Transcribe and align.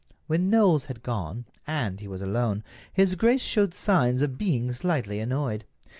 When 0.25 0.49
Knowles 0.49 0.85
had 0.85 1.03
gone, 1.03 1.45
and 1.67 1.99
he 1.99 2.07
was 2.07 2.21
alone, 2.23 2.63
his 2.91 3.13
grace 3.13 3.43
showed 3.43 3.75
signs 3.75 4.23
of 4.23 4.35
being 4.35 4.71
slightly 4.73 5.19
annoyed. 5.19 5.63